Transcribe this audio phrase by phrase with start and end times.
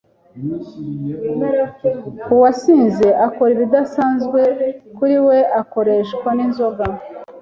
[2.33, 4.41] uwasinze akora ibidasanzwe
[4.95, 6.85] kuri we akoreshwa n'inzoga.